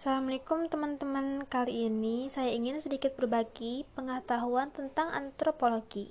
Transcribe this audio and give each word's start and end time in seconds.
Assalamualaikum 0.00 0.64
teman-teman. 0.72 1.44
Kali 1.44 1.84
ini 1.92 2.32
saya 2.32 2.56
ingin 2.56 2.80
sedikit 2.80 3.12
berbagi 3.20 3.84
pengetahuan 3.92 4.72
tentang 4.72 5.12
antropologi. 5.12 6.08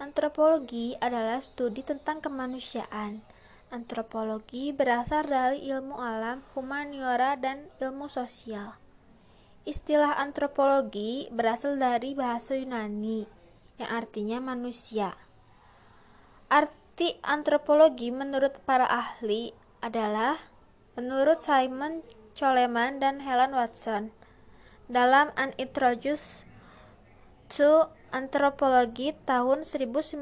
Antropologi 0.00 0.96
adalah 0.96 1.36
studi 1.44 1.84
tentang 1.84 2.24
kemanusiaan. 2.24 3.20
Antropologi 3.68 4.72
berasal 4.72 5.28
dari 5.28 5.68
ilmu 5.68 6.00
alam, 6.00 6.40
humaniora, 6.56 7.36
dan 7.36 7.68
ilmu 7.76 8.08
sosial. 8.08 8.72
Istilah 9.68 10.16
antropologi 10.16 11.28
berasal 11.28 11.76
dari 11.76 12.16
bahasa 12.16 12.56
Yunani 12.56 13.28
yang 13.84 13.90
artinya 14.00 14.40
manusia. 14.40 15.12
Arti 16.48 17.20
antropologi 17.20 18.08
menurut 18.08 18.64
para 18.64 18.88
ahli 18.88 19.52
adalah 19.84 20.40
menurut 20.96 21.44
Simon 21.44 22.23
Coleman 22.34 22.98
dan 22.98 23.22
Helen 23.22 23.54
Watson 23.54 24.10
dalam 24.90 25.30
An 25.38 25.54
Introduction 25.54 26.42
to 27.46 27.86
Anthropology 28.10 29.14
tahun 29.22 29.62
1992 29.62 30.18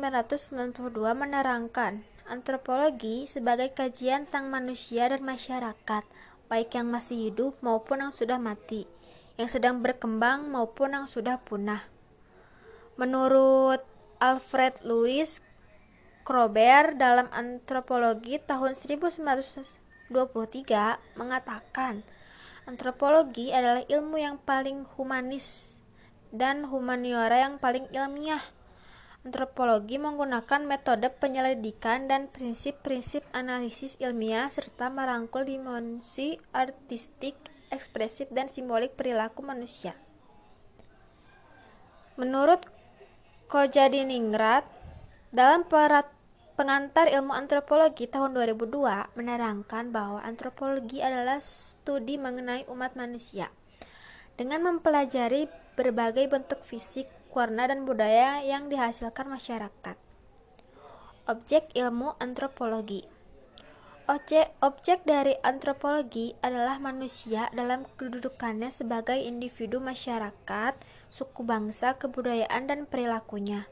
menerangkan 1.17 2.05
antropologi 2.29 3.25
sebagai 3.25 3.73
kajian 3.73 4.29
tentang 4.29 4.53
manusia 4.53 5.09
dan 5.09 5.25
masyarakat, 5.25 6.05
baik 6.53 6.77
yang 6.77 6.93
masih 6.93 7.33
hidup 7.33 7.57
maupun 7.65 8.05
yang 8.05 8.13
sudah 8.13 8.37
mati, 8.37 8.85
yang 9.41 9.49
sedang 9.49 9.81
berkembang 9.81 10.53
maupun 10.53 10.93
yang 10.93 11.09
sudah 11.09 11.41
punah. 11.41 11.81
Menurut 13.01 13.81
Alfred 14.21 14.85
Louis 14.85 15.41
Kroeber 16.23 16.95
dalam 16.95 17.27
Antropologi 17.35 18.39
tahun 18.39 18.79
1900 18.79 19.82
23 20.13 21.19
mengatakan 21.19 22.05
antropologi 22.69 23.51
adalah 23.51 23.83
ilmu 23.89 24.21
yang 24.21 24.37
paling 24.39 24.85
humanis 24.95 25.81
dan 26.31 26.69
humaniora 26.69 27.49
yang 27.49 27.57
paling 27.57 27.89
ilmiah. 27.91 28.45
Antropologi 29.25 29.97
menggunakan 29.97 30.67
metode 30.67 31.07
penyelidikan 31.09 32.11
dan 32.11 32.27
prinsip-prinsip 32.29 33.23
analisis 33.33 33.97
ilmiah 34.03 34.51
serta 34.51 34.91
merangkul 34.93 35.47
dimensi 35.47 36.37
artistik, 36.51 37.39
ekspresif, 37.71 38.29
dan 38.35 38.51
simbolik 38.51 38.99
perilaku 38.99 39.47
manusia. 39.47 39.95
Menurut 42.21 42.67
Kojadiningrat, 43.49 44.69
dalam 45.33 45.65
perat 45.65 46.12
Pengantar 46.53 47.09
ilmu 47.09 47.33
antropologi 47.33 48.05
tahun 48.05 48.37
2002 48.37 49.17
menerangkan 49.17 49.89
bahwa 49.89 50.21
antropologi 50.21 51.01
adalah 51.01 51.41
studi 51.41 52.21
mengenai 52.21 52.69
umat 52.69 52.93
manusia. 52.93 53.49
Dengan 54.37 54.69
mempelajari 54.69 55.49
berbagai 55.81 56.29
bentuk 56.29 56.61
fisik, 56.61 57.09
warna, 57.33 57.73
dan 57.73 57.89
budaya 57.89 58.45
yang 58.45 58.69
dihasilkan 58.69 59.33
masyarakat. 59.33 59.97
Objek 61.25 61.73
ilmu 61.73 62.21
antropologi 62.21 63.09
Objek, 64.13 64.53
objek 64.61 65.09
dari 65.09 65.33
antropologi 65.41 66.37
adalah 66.45 66.77
manusia 66.77 67.49
dalam 67.57 67.89
kedudukannya 67.97 68.69
sebagai 68.69 69.17
individu 69.17 69.81
masyarakat, 69.81 70.75
suku 71.09 71.41
bangsa, 71.47 71.97
kebudayaan, 71.97 72.69
dan 72.69 72.85
perilakunya. 72.85 73.65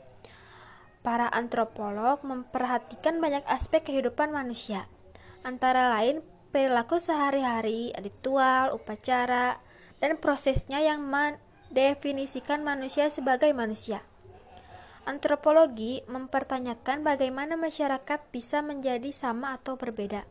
Para 1.01 1.33
antropolog 1.33 2.21
memperhatikan 2.21 3.25
banyak 3.25 3.41
aspek 3.49 3.89
kehidupan 3.89 4.37
manusia, 4.37 4.85
antara 5.41 5.89
lain 5.97 6.21
perilaku 6.53 7.01
sehari-hari, 7.01 7.97
ritual, 7.97 8.77
upacara, 8.77 9.57
dan 9.97 10.21
prosesnya 10.21 10.85
yang 10.85 11.01
mendefinisikan 11.09 12.61
manusia 12.61 13.09
sebagai 13.09 13.49
manusia. 13.57 14.05
Antropologi 15.09 16.05
mempertanyakan 16.05 17.01
bagaimana 17.01 17.57
masyarakat 17.57 18.21
bisa 18.29 18.61
menjadi 18.61 19.09
sama 19.09 19.57
atau 19.57 19.81
berbeda. 19.81 20.29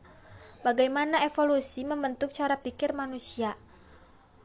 Bagaimana 0.62 1.26
evolusi 1.26 1.82
membentuk 1.82 2.30
cara 2.30 2.62
pikir 2.62 2.94
manusia? 2.94 3.58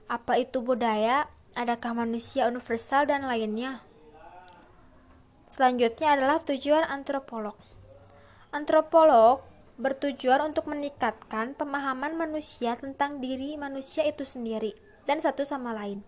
Apa 0.09 0.41
itu 0.41 0.65
budaya? 0.65 1.29
Adakah 1.53 1.93
manusia 2.07 2.49
universal 2.49 3.05
dan 3.05 3.29
lainnya? 3.29 3.84
Selanjutnya 5.49 6.16
adalah 6.16 6.43
tujuan 6.43 6.84
antropolog. 6.88 7.55
Antropolog 8.55 9.43
bertujuan 9.75 10.55
untuk 10.55 10.71
meningkatkan 10.71 11.59
pemahaman 11.59 12.15
manusia 12.15 12.78
tentang 12.78 13.19
diri 13.19 13.59
manusia 13.59 14.06
itu 14.06 14.22
sendiri 14.22 14.71
dan 15.04 15.19
satu 15.19 15.43
sama 15.43 15.75
lain. 15.75 16.06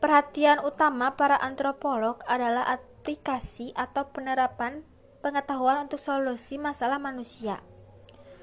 Perhatian 0.00 0.60
utama 0.60 1.16
para 1.16 1.36
antropolog 1.40 2.20
adalah 2.28 2.68
aplikasi 2.68 3.72
atau 3.76 4.08
penerapan 4.12 4.84
pengetahuan 5.24 5.88
untuk 5.88 6.00
solusi 6.00 6.60
masalah 6.60 7.00
manusia. 7.00 7.60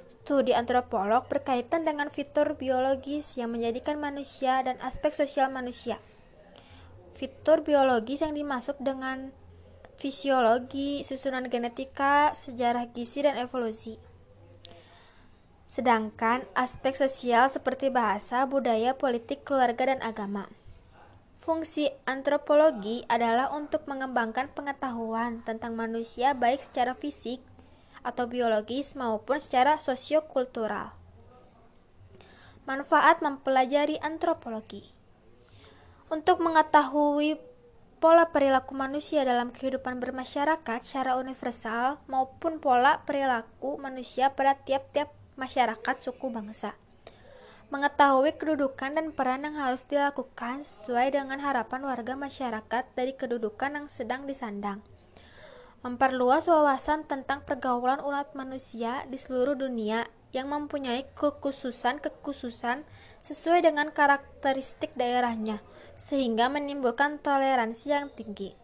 Studi 0.10 0.54
antropolog 0.54 1.26
berkaitan 1.30 1.82
dengan 1.82 2.10
fitur 2.10 2.58
biologis 2.58 3.38
yang 3.38 3.54
menjadikan 3.54 3.98
manusia 3.98 4.62
dan 4.62 4.78
aspek 4.82 5.14
sosial 5.14 5.50
manusia. 5.50 5.98
Fitur 7.10 7.66
biologis 7.66 8.22
yang 8.22 8.34
dimasuk 8.38 8.78
dengan 8.82 9.34
fisiologi, 10.02 11.06
susunan 11.06 11.46
genetika, 11.46 12.34
sejarah 12.34 12.90
gizi, 12.90 13.22
dan 13.22 13.38
evolusi. 13.38 14.02
Sedangkan 15.70 16.42
aspek 16.58 16.98
sosial 16.98 17.54
seperti 17.54 17.94
bahasa, 17.94 18.50
budaya, 18.50 18.98
politik, 18.98 19.46
keluarga, 19.46 19.94
dan 19.94 20.02
agama. 20.02 20.50
Fungsi 21.38 21.94
antropologi 22.10 23.06
adalah 23.06 23.54
untuk 23.54 23.86
mengembangkan 23.86 24.50
pengetahuan 24.58 25.46
tentang 25.46 25.78
manusia 25.78 26.34
baik 26.34 26.66
secara 26.66 26.98
fisik 26.98 27.42
atau 28.02 28.26
biologis 28.26 28.98
maupun 28.98 29.38
secara 29.38 29.78
sosiokultural. 29.78 30.98
Manfaat 32.66 33.22
mempelajari 33.22 34.02
antropologi. 34.02 34.86
Untuk 36.10 36.42
mengetahui 36.42 37.51
pola 38.02 38.34
perilaku 38.34 38.74
manusia 38.74 39.22
dalam 39.22 39.54
kehidupan 39.54 40.02
bermasyarakat 40.02 40.80
secara 40.82 41.22
universal 41.22 42.02
maupun 42.10 42.58
pola 42.58 43.06
perilaku 43.06 43.78
manusia 43.78 44.34
pada 44.34 44.58
tiap-tiap 44.58 45.14
masyarakat 45.38 45.96
suku 46.02 46.34
bangsa. 46.34 46.74
Mengetahui 47.70 48.34
kedudukan 48.42 48.98
dan 48.98 49.14
peran 49.14 49.46
yang 49.46 49.54
harus 49.54 49.86
dilakukan 49.86 50.66
sesuai 50.66 51.14
dengan 51.14 51.46
harapan 51.46 51.86
warga 51.86 52.18
masyarakat 52.18 52.90
dari 52.98 53.14
kedudukan 53.14 53.78
yang 53.78 53.86
sedang 53.86 54.26
disandang. 54.26 54.82
Memperluas 55.86 56.50
wawasan 56.50 57.06
tentang 57.06 57.46
pergaulan 57.46 58.02
umat 58.02 58.34
manusia 58.34 59.06
di 59.14 59.22
seluruh 59.22 59.54
dunia 59.54 60.10
yang 60.34 60.50
mempunyai 60.50 61.06
kekhususan-kekhususan 61.14 62.82
sesuai 63.22 63.62
dengan 63.62 63.94
karakteristik 63.94 64.90
daerahnya 64.98 65.62
sehingga 66.02 66.50
menimbulkan 66.50 67.22
toleransi 67.22 67.94
yang 67.94 68.10
tinggi. 68.10 68.58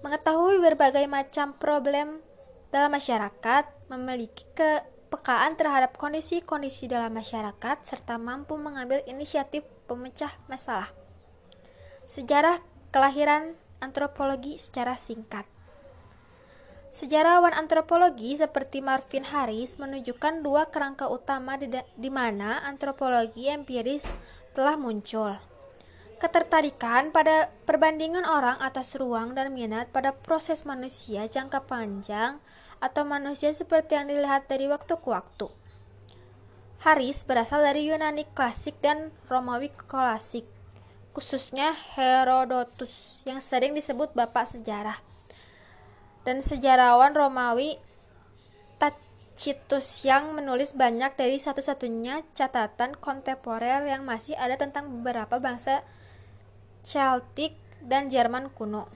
Mengetahui 0.00 0.56
berbagai 0.64 1.04
macam 1.04 1.52
problem 1.60 2.24
dalam 2.72 2.96
masyarakat, 2.96 3.92
memiliki 3.92 4.48
kepekaan 4.56 5.60
terhadap 5.60 6.00
kondisi-kondisi 6.00 6.88
dalam 6.88 7.12
masyarakat, 7.12 7.84
serta 7.84 8.16
mampu 8.16 8.56
mengambil 8.56 9.04
inisiatif 9.04 9.68
pemecah 9.84 10.32
masalah. 10.48 10.88
Sejarah 12.08 12.56
kelahiran 12.88 13.52
antropologi 13.84 14.56
secara 14.56 14.96
singkat. 14.96 15.44
Sejarawan 16.88 17.52
antropologi 17.52 18.36
seperti 18.36 18.80
Marvin 18.80 19.24
Harris 19.28 19.76
menunjukkan 19.76 20.44
dua 20.44 20.68
kerangka 20.72 21.08
utama 21.08 21.56
di, 21.60 22.10
mana 22.12 22.64
antropologi 22.68 23.48
empiris 23.48 24.12
telah 24.52 24.76
muncul 24.76 25.51
ketertarikan 26.22 27.10
pada 27.10 27.50
perbandingan 27.66 28.22
orang 28.22 28.54
atas 28.62 28.94
ruang 28.94 29.34
dan 29.34 29.50
minat 29.50 29.90
pada 29.90 30.14
proses 30.14 30.62
manusia 30.62 31.26
jangka 31.26 31.66
panjang 31.66 32.38
atau 32.78 33.02
manusia 33.02 33.50
seperti 33.50 33.98
yang 33.98 34.06
dilihat 34.06 34.46
dari 34.46 34.70
waktu 34.70 34.94
ke 34.94 35.08
waktu. 35.10 35.50
Haris 36.86 37.26
berasal 37.26 37.66
dari 37.66 37.90
Yunani 37.90 38.22
klasik 38.38 38.78
dan 38.78 39.10
Romawi 39.26 39.74
klasik, 39.90 40.46
khususnya 41.10 41.74
Herodotus 41.98 43.26
yang 43.26 43.42
sering 43.42 43.74
disebut 43.74 44.14
bapak 44.14 44.46
sejarah. 44.46 45.02
Dan 46.22 46.38
sejarawan 46.38 47.18
Romawi 47.18 47.82
Tacitus 48.78 50.06
yang 50.06 50.38
menulis 50.38 50.70
banyak 50.70 51.18
dari 51.18 51.42
satu-satunya 51.42 52.22
catatan 52.30 52.94
kontemporer 52.94 53.90
yang 53.90 54.06
masih 54.06 54.38
ada 54.38 54.54
tentang 54.54 54.86
beberapa 54.86 55.42
bangsa 55.42 55.82
Celtic, 56.82 57.54
dan 57.78 58.10
Jerman 58.10 58.50
kuno. 58.50 58.90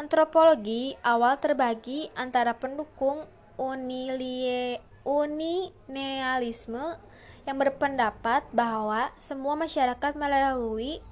Antropologi 0.00 0.96
awal 1.04 1.36
terbagi 1.36 2.08
antara 2.16 2.56
pendukung 2.56 3.28
unilie, 3.60 4.80
uninealisme 5.04 6.96
yang 7.44 7.56
berpendapat 7.60 8.48
bahwa 8.56 9.12
semua 9.20 9.60
masyarakat 9.60 10.16
melalui 10.16 11.04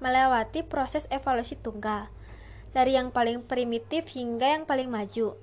melewati 0.00 0.60
proses 0.60 1.08
evolusi 1.08 1.56
tunggal, 1.56 2.12
dari 2.76 3.00
yang 3.00 3.08
paling 3.08 3.40
primitif 3.40 4.12
hingga 4.12 4.60
yang 4.60 4.64
paling 4.68 4.92
maju, 4.92 5.40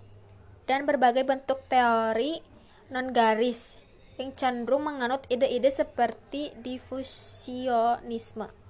dan 0.70 0.86
berbagai 0.86 1.25
bentuk 1.25 1.66
teori 1.66 2.38
non-garis 2.94 3.81
yang 4.18 4.34
cenderung 4.34 4.86
menganut 4.86 5.25
ide-ide 5.30 5.70
seperti 5.70 6.54
difusionisme. 6.62 8.67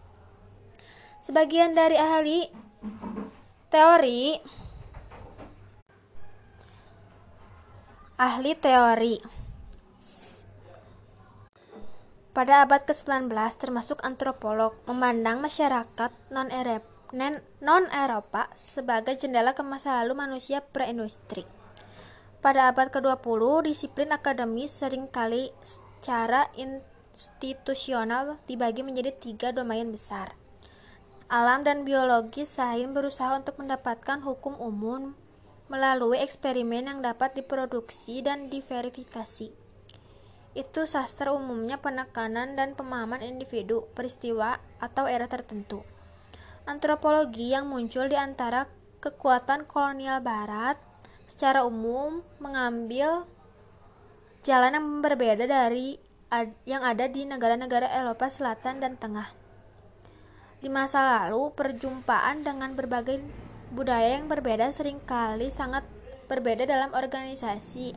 Sebagian 1.28 1.76
dari 1.76 2.00
ahli 2.00 2.48
teori 3.68 4.40
ahli 8.16 8.56
teori 8.56 9.20
pada 12.32 12.64
abad 12.64 12.88
ke-19 12.88 13.28
termasuk 13.60 14.08
antropolog 14.08 14.80
memandang 14.88 15.44
masyarakat 15.44 16.16
non-Eropa 17.60 18.48
sebagai 18.56 19.20
jendela 19.20 19.52
ke 19.52 19.68
masa 19.68 20.00
lalu 20.00 20.16
manusia 20.16 20.64
pre-industri. 20.64 21.44
Pada 22.40 22.72
abad 22.72 22.88
ke-20, 22.88 23.68
disiplin 23.68 24.16
akademis 24.16 24.80
sering 24.80 25.12
kali 25.12 25.52
secara 25.60 26.48
institusional 26.56 28.40
dibagi 28.48 28.80
menjadi 28.88 29.12
tiga 29.12 29.52
domain 29.52 29.92
besar. 29.92 30.47
Alam 31.28 31.68
dan 31.68 31.84
biologi 31.84 32.48
sains 32.48 32.92
berusaha 32.92 33.36
untuk 33.36 33.60
mendapatkan 33.60 34.24
hukum 34.24 34.56
umum 34.58 35.12
melalui 35.68 36.24
eksperimen 36.24 36.88
yang 36.88 37.00
dapat 37.04 37.36
diproduksi 37.36 38.24
dan 38.24 38.48
diverifikasi 38.48 39.68
itu 40.58 40.90
sastra 40.90 41.30
umumnya 41.38 41.78
penekanan 41.78 42.58
dan 42.58 42.74
pemahaman 42.74 43.22
individu, 43.22 43.86
peristiwa, 43.94 44.58
atau 44.82 45.06
era 45.06 45.30
tertentu. 45.30 45.86
Antropologi 46.66 47.54
yang 47.54 47.70
muncul 47.70 48.10
di 48.10 48.18
antara 48.18 48.66
kekuatan 48.98 49.70
kolonial 49.70 50.18
barat 50.26 50.82
secara 51.30 51.62
umum 51.62 52.26
mengambil 52.42 53.30
jalan 54.42 54.74
yang 54.74 54.88
berbeda 55.06 55.46
dari 55.46 56.02
yang 56.66 56.82
ada 56.82 57.06
di 57.06 57.24
negara-negara 57.30 57.94
Eropa 57.94 58.26
Selatan 58.28 58.82
dan 58.82 58.98
Tengah. 58.98 59.47
Di 60.58 60.74
masa 60.74 61.06
lalu, 61.06 61.54
perjumpaan 61.54 62.42
dengan 62.42 62.74
berbagai 62.74 63.22
budaya 63.70 64.18
yang 64.18 64.26
berbeda 64.26 64.74
sering 64.74 64.98
kali 65.06 65.54
sangat 65.54 65.86
berbeda 66.26 66.66
dalam 66.66 66.92
organisasi 66.92 67.94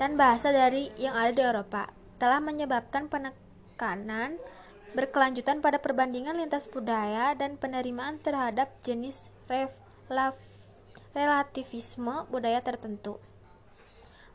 dan 0.00 0.16
bahasa 0.16 0.48
dari 0.54 0.88
yang 0.96 1.12
ada 1.12 1.32
di 1.34 1.42
Eropa 1.44 1.92
telah 2.16 2.40
menyebabkan 2.40 3.08
penekanan 3.10 4.40
berkelanjutan 4.96 5.62
pada 5.62 5.78
perbandingan 5.78 6.36
lintas 6.36 6.66
budaya 6.66 7.36
dan 7.36 7.60
penerimaan 7.60 8.18
terhadap 8.18 8.72
jenis 8.82 9.28
relativisme 11.14 12.26
budaya 12.32 12.60
tertentu. 12.64 13.20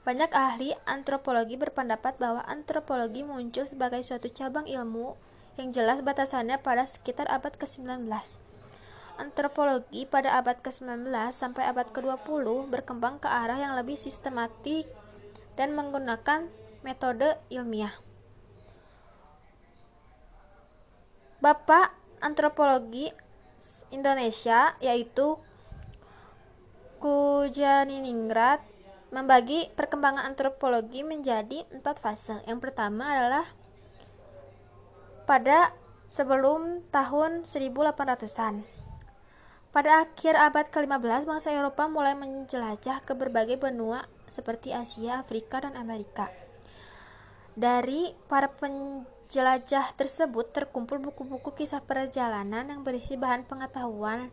Banyak 0.06 0.32
ahli 0.38 0.70
antropologi 0.86 1.58
berpendapat 1.58 2.22
bahwa 2.22 2.46
antropologi 2.46 3.26
muncul 3.26 3.66
sebagai 3.66 4.06
suatu 4.06 4.30
cabang 4.30 4.70
ilmu 4.70 5.18
yang 5.56 5.72
jelas 5.72 6.04
batasannya 6.04 6.60
pada 6.60 6.84
sekitar 6.84 7.28
abad 7.32 7.56
ke-19. 7.56 8.08
Antropologi 9.16 10.04
pada 10.04 10.36
abad 10.36 10.60
ke-19 10.60 11.08
sampai 11.32 11.64
abad 11.72 11.88
ke-20 11.88 12.68
berkembang 12.68 13.24
ke 13.24 13.32
arah 13.32 13.56
yang 13.56 13.80
lebih 13.80 13.96
sistematik 13.96 14.84
dan 15.56 15.72
menggunakan 15.72 16.52
metode 16.84 17.40
ilmiah. 17.48 17.96
Bapak 21.40 21.96
Antropologi 22.20 23.08
Indonesia 23.96 24.76
yaitu 24.84 25.40
Kujaniningrat 27.00 28.66
membagi 29.14 29.70
perkembangan 29.78 30.26
antropologi 30.26 31.06
menjadi 31.06 31.64
empat 31.72 32.02
fase. 32.02 32.42
Yang 32.50 32.68
pertama 32.68 33.14
adalah 33.14 33.46
pada 35.26 35.74
sebelum 36.14 36.86
tahun 36.94 37.44
1800-an. 37.44 38.62
Pada 39.76 40.08
akhir 40.08 40.40
abad 40.40 40.72
ke-15, 40.72 41.28
bangsa 41.28 41.52
Eropa 41.52 41.92
mulai 41.92 42.16
menjelajah 42.16 43.04
ke 43.04 43.12
berbagai 43.12 43.60
benua 43.60 44.08
seperti 44.32 44.72
Asia, 44.72 45.20
Afrika, 45.20 45.60
dan 45.60 45.76
Amerika. 45.76 46.32
Dari 47.60 48.16
para 48.32 48.48
penjelajah 48.56 49.92
tersebut 50.00 50.56
terkumpul 50.56 51.04
buku-buku 51.04 51.52
kisah 51.60 51.84
perjalanan 51.84 52.72
yang 52.72 52.88
berisi 52.88 53.20
bahan 53.20 53.44
pengetahuan 53.44 54.32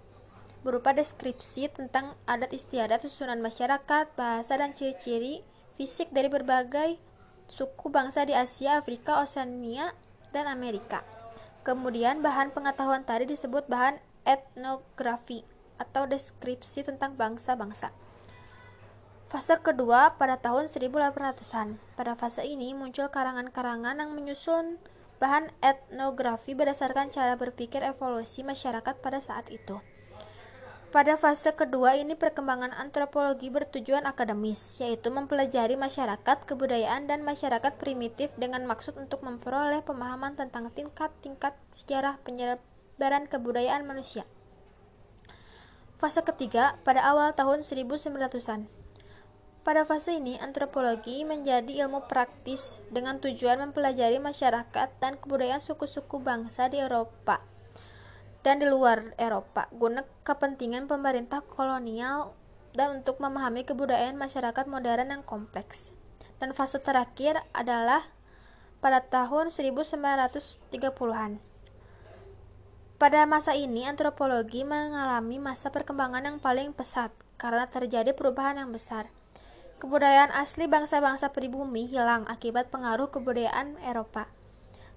berupa 0.63 0.95
deskripsi 0.95 1.75
tentang 1.75 2.15
adat 2.23 2.55
istiadat 2.55 3.03
susunan 3.03 3.43
masyarakat, 3.43 4.15
bahasa, 4.15 4.55
dan 4.55 4.71
ciri-ciri 4.71 5.43
fisik 5.75 6.15
dari 6.15 6.31
berbagai 6.31 7.03
suku 7.51 7.91
bangsa 7.91 8.23
di 8.23 8.39
Asia, 8.39 8.79
Afrika, 8.79 9.19
Oseania, 9.19 9.91
dan 10.35 10.49
Amerika. 10.51 11.07
Kemudian 11.63 12.25
bahan 12.25 12.51
pengetahuan 12.51 13.07
tadi 13.07 13.31
disebut 13.31 13.71
bahan 13.71 14.03
etnografi 14.27 15.47
atau 15.79 16.11
deskripsi 16.11 16.83
tentang 16.83 17.15
bangsa-bangsa. 17.15 17.95
Fase 19.31 19.57
kedua 19.65 20.19
pada 20.21 20.37
tahun 20.37 20.69
1800-an. 20.69 21.81
Pada 21.97 22.13
fase 22.13 22.45
ini 22.45 22.77
muncul 22.77 23.09
karangan-karangan 23.09 23.97
yang 23.97 24.13
menyusun 24.13 24.77
bahan 25.17 25.49
etnografi 25.65 26.53
berdasarkan 26.53 27.09
cara 27.09 27.39
berpikir 27.39 27.81
evolusi 27.81 28.45
masyarakat 28.45 28.99
pada 29.01 29.23
saat 29.23 29.49
itu. 29.49 29.81
Pada 30.93 31.17
fase 31.17 31.57
kedua 31.57 31.97
ini 31.97 32.13
perkembangan 32.13 32.77
antropologi 32.77 33.49
bertujuan 33.49 34.05
akademis, 34.05 34.77
yaitu 34.77 35.09
mempelajari 35.09 35.73
masyarakat, 35.73 36.45
kebudayaan, 36.45 37.09
dan 37.09 37.25
masyarakat 37.25 37.81
primitif 37.81 38.29
dengan 38.37 38.69
maksud 38.69 39.01
untuk 39.01 39.25
memperoleh 39.25 39.81
pemahaman 39.89 40.37
tentang 40.37 40.69
tingkat-tingkat 40.69 41.57
sejarah 41.73 42.21
penyebaran 42.29 43.25
kebudayaan 43.25 43.89
manusia. 43.89 44.29
Fase 45.97 46.21
ketiga 46.21 46.77
pada 46.85 47.01
awal 47.09 47.33
tahun 47.33 47.65
1900-an. 47.65 48.69
Pada 49.65 49.89
fase 49.89 50.21
ini, 50.21 50.37
antropologi 50.45 51.25
menjadi 51.25 51.89
ilmu 51.89 52.05
praktis 52.05 52.85
dengan 52.93 53.17
tujuan 53.17 53.65
mempelajari 53.65 54.21
masyarakat 54.21 54.93
dan 55.01 55.17
kebudayaan 55.17 55.65
suku-suku 55.65 56.21
bangsa 56.21 56.69
di 56.69 56.85
Eropa 56.85 57.42
dan 58.43 58.59
di 58.59 58.67
luar 58.67 59.15
Eropa 59.19 59.71
guna 59.75 60.03
kepentingan 60.27 60.91
pemerintah 60.91 61.43
kolonial 61.47 62.35
dan 62.75 63.03
untuk 63.03 63.23
memahami 63.23 63.63
kebudayaan 63.67 64.19
masyarakat 64.19 64.65
modern 64.67 65.15
yang 65.15 65.23
kompleks. 65.23 65.95
Dan 66.43 66.55
fase 66.55 66.83
terakhir 66.83 67.39
adalah 67.55 68.03
pada 68.83 68.99
tahun 68.99 69.55
1930-an. 69.55 71.39
Pada 72.99 73.21
masa 73.27 73.55
ini, 73.55 73.87
antropologi 73.87 74.63
mengalami 74.63 75.39
masa 75.39 75.71
perkembangan 75.71 76.23
yang 76.23 76.39
paling 76.39 76.75
pesat 76.75 77.15
karena 77.39 77.67
terjadi 77.67 78.15
perubahan 78.15 78.59
yang 78.63 78.71
besar 78.71 79.11
Kebudayaan 79.83 80.31
asli 80.39 80.71
bangsa-bangsa 80.71 81.35
pribumi 81.35 81.91
hilang 81.91 82.23
akibat 82.31 82.71
pengaruh 82.71 83.11
kebudayaan 83.11 83.83
Eropa. 83.83 84.31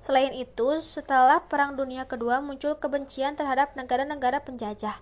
Selain 0.06 0.38
itu, 0.38 0.86
setelah 0.86 1.42
Perang 1.50 1.74
Dunia 1.74 2.06
Kedua 2.06 2.38
muncul 2.38 2.78
kebencian 2.78 3.34
terhadap 3.34 3.74
negara-negara 3.74 4.38
penjajah. 4.46 5.02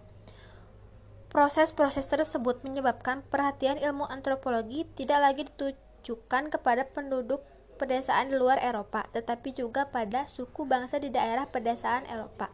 Proses-proses 1.27 2.07
tersebut 2.07 2.63
menyebabkan 2.63 3.19
perhatian 3.27 3.75
ilmu 3.83 4.07
antropologi 4.07 4.87
tidak 4.95 5.19
lagi 5.19 5.43
ditujukan 5.51 6.47
kepada 6.55 6.87
penduduk 6.87 7.43
pedesaan 7.75 8.31
di 8.31 8.39
luar 8.39 8.63
Eropa, 8.63 9.03
tetapi 9.11 9.51
juga 9.51 9.91
pada 9.91 10.23
suku 10.23 10.63
bangsa 10.63 11.03
di 11.03 11.11
daerah 11.11 11.51
pedesaan 11.51 12.07
Eropa. 12.07 12.47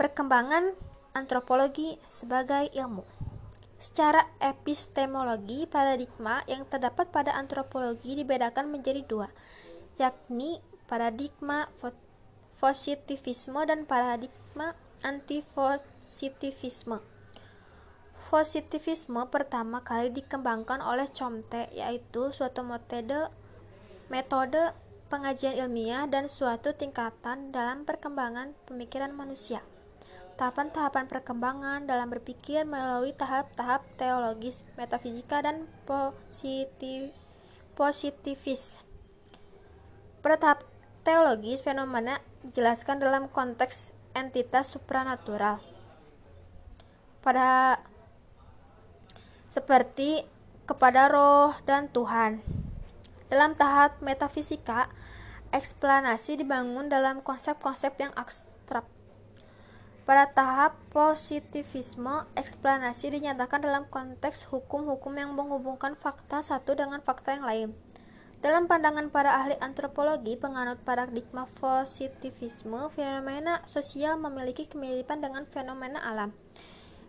Perkembangan 0.00 0.72
antropologi 1.12 2.00
sebagai 2.08 2.72
ilmu 2.72 3.04
Secara 3.76 4.24
epistemologi, 4.40 5.68
paradigma 5.68 6.42
yang 6.48 6.64
terdapat 6.64 7.12
pada 7.14 7.36
antropologi 7.36 8.18
dibedakan 8.18 8.74
menjadi 8.74 9.06
dua, 9.06 9.30
yakni 9.98 10.62
paradigma 10.86 11.68
positivisme 12.58 13.60
dan 13.68 13.84
paradigma 13.84 14.74
antipositivisme. 15.04 17.02
Positivisme 18.28 19.22
pertama 19.30 19.80
kali 19.82 20.12
dikembangkan 20.12 20.84
oleh 20.84 21.08
Comte, 21.10 21.70
yaitu 21.72 22.30
suatu 22.34 22.60
metode 22.66 23.30
metode 24.12 24.74
pengajian 25.08 25.56
ilmiah 25.56 26.04
dan 26.08 26.28
suatu 26.28 26.76
tingkatan 26.76 27.52
dalam 27.52 27.88
perkembangan 27.88 28.52
pemikiran 28.68 29.16
manusia 29.16 29.64
tahapan-tahapan 30.38 31.10
perkembangan 31.10 31.90
dalam 31.90 32.14
berpikir 32.14 32.62
melalui 32.62 33.10
tahap-tahap 33.10 33.82
teologis, 33.98 34.62
metafisika, 34.78 35.42
dan 35.42 35.66
positif, 35.82 37.10
positivis. 37.74 38.87
Pada 40.28 40.44
tahap 40.44 40.60
teologis, 41.08 41.64
fenomena 41.64 42.20
dijelaskan 42.44 43.00
dalam 43.00 43.32
konteks 43.32 43.96
entitas 44.12 44.68
supranatural. 44.68 45.56
Pada 47.24 47.80
seperti 49.48 50.28
kepada 50.68 51.08
roh 51.08 51.56
dan 51.64 51.88
Tuhan. 51.88 52.44
Dalam 53.32 53.56
tahap 53.56 54.04
metafisika, 54.04 54.92
eksplanasi 55.48 56.44
dibangun 56.44 56.92
dalam 56.92 57.24
konsep-konsep 57.24 57.96
yang 57.96 58.12
abstrak. 58.12 58.84
Pada 60.04 60.28
tahap 60.28 60.76
positivisme, 60.92 62.28
eksplanasi 62.36 63.16
dinyatakan 63.16 63.64
dalam 63.64 63.88
konteks 63.88 64.44
hukum-hukum 64.52 65.16
yang 65.16 65.32
menghubungkan 65.32 65.96
fakta 65.96 66.44
satu 66.44 66.76
dengan 66.76 67.00
fakta 67.00 67.32
yang 67.32 67.48
lain. 67.48 67.87
Dalam 68.38 68.70
pandangan 68.70 69.10
para 69.10 69.42
ahli 69.42 69.58
antropologi 69.58 70.38
penganut 70.38 70.78
paradigma 70.86 71.50
positivisme, 71.58 72.86
fenomena 72.94 73.66
sosial 73.66 74.14
memiliki 74.14 74.70
kemiripan 74.70 75.18
dengan 75.18 75.42
fenomena 75.50 75.98
alam 76.06 76.30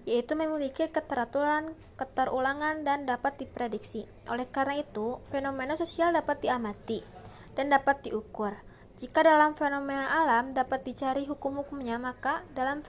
yaitu 0.10 0.34
memiliki 0.34 0.90
keteraturan, 0.90 1.78
keterulangan, 1.94 2.82
dan 2.82 3.06
dapat 3.06 3.46
diprediksi. 3.46 4.10
Oleh 4.26 4.50
karena 4.50 4.82
itu, 4.82 5.22
fenomena 5.30 5.78
sosial 5.78 6.16
dapat 6.18 6.42
diamati 6.42 7.06
dan 7.54 7.70
dapat 7.70 8.10
diukur. 8.10 8.58
Jika 8.98 9.22
dalam 9.22 9.54
fenomena 9.56 10.10
alam 10.18 10.52
dapat 10.52 10.82
dicari 10.82 11.30
hukum-hukumnya, 11.30 12.02
maka 12.02 12.42
dalam 12.52 12.82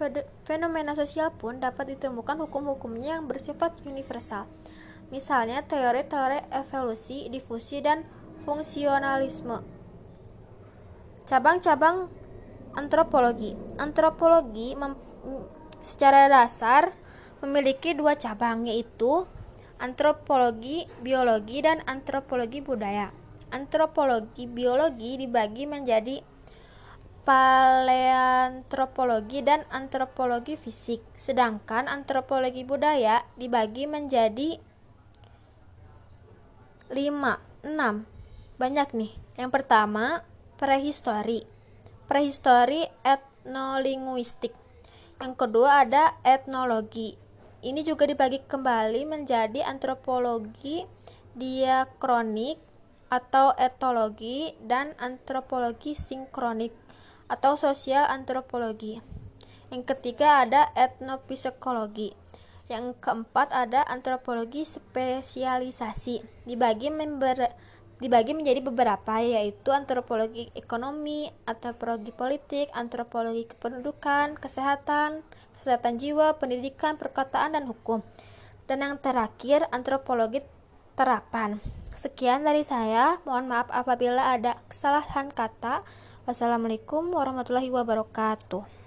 fenomena 0.42 0.96
sosial 0.96 1.30
pun 1.36 1.60
dapat 1.60 1.94
ditemukan 1.94 2.40
hukum-hukumnya 2.48 3.20
yang 3.20 3.28
bersifat 3.28 3.78
universal. 3.84 4.48
Misalnya 5.14 5.62
teori-teori 5.66 6.50
evolusi, 6.54 7.30
difusi, 7.30 7.82
dan 7.82 8.06
fungsionalisme. 8.42 9.62
Cabang-cabang 11.28 12.08
antropologi. 12.74 13.54
Antropologi 13.78 14.74
secara 15.80 16.28
dasar 16.28 16.92
memiliki 17.40 17.96
dua 17.96 18.12
cabang 18.16 18.66
yaitu 18.68 19.24
antropologi 19.80 20.84
biologi 21.00 21.62
dan 21.64 21.80
antropologi 21.88 22.60
budaya. 22.60 23.12
Antropologi 23.50 24.46
biologi 24.46 25.18
dibagi 25.18 25.66
menjadi 25.66 26.22
paleantropologi 27.24 29.42
dan 29.44 29.64
antropologi 29.70 30.56
fisik, 30.56 31.02
sedangkan 31.14 31.86
antropologi 31.86 32.64
budaya 32.64 33.22
dibagi 33.36 33.86
menjadi 33.86 34.58
5, 36.90 37.38
6. 37.62 38.19
Banyak 38.60 38.92
nih. 38.92 39.08
Yang 39.40 39.50
pertama, 39.56 40.20
prehistori. 40.60 41.40
Prehistori 42.04 42.84
etnolinguistik. 43.08 44.52
Yang 45.16 45.32
kedua 45.40 45.88
ada 45.88 46.20
etnologi. 46.28 47.16
Ini 47.64 47.80
juga 47.88 48.04
dibagi 48.04 48.44
kembali 48.44 49.08
menjadi 49.08 49.64
antropologi 49.64 50.84
diakronik 51.32 52.60
atau 53.08 53.56
etologi 53.56 54.52
dan 54.60 54.92
antropologi 55.00 55.96
sinkronik 55.96 56.76
atau 57.32 57.56
sosial 57.56 58.12
antropologi. 58.12 59.00
Yang 59.72 59.96
ketiga 59.96 60.44
ada 60.44 60.68
etnopsikologi. 60.76 62.12
Yang 62.68 63.00
keempat 63.00 63.56
ada 63.56 63.88
antropologi 63.88 64.68
spesialisasi. 64.68 66.44
Dibagi 66.44 66.92
member 66.92 67.48
dibagi 68.00 68.32
menjadi 68.32 68.64
beberapa 68.64 69.20
yaitu 69.20 69.70
antropologi 69.76 70.48
ekonomi, 70.56 71.28
antropologi 71.44 72.10
politik, 72.10 72.72
antropologi 72.72 73.44
kependudukan, 73.44 74.40
kesehatan, 74.40 75.20
kesehatan 75.60 76.00
jiwa, 76.00 76.40
pendidikan, 76.40 76.96
perkataan 76.96 77.60
dan 77.60 77.68
hukum. 77.68 78.00
Dan 78.64 78.80
yang 78.80 78.96
terakhir 78.96 79.68
antropologi 79.68 80.40
terapan. 80.96 81.60
Sekian 81.92 82.48
dari 82.48 82.64
saya. 82.64 83.20
Mohon 83.28 83.52
maaf 83.52 83.68
apabila 83.68 84.32
ada 84.32 84.56
kesalahan 84.72 85.28
kata. 85.28 85.84
Wassalamualaikum 86.24 87.12
warahmatullahi 87.12 87.68
wabarakatuh. 87.68 88.79